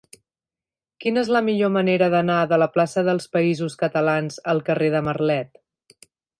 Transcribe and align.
Quina 1.03 1.21
és 1.25 1.29
la 1.35 1.41
millor 1.49 1.71
manera 1.75 2.07
d'anar 2.15 2.39
de 2.55 2.59
la 2.63 2.69
plaça 2.79 3.05
dels 3.11 3.29
Països 3.37 3.79
Catalans 3.85 4.41
al 4.55 4.67
carrer 4.71 4.93
de 4.99 5.07
Marlet? 5.11 5.65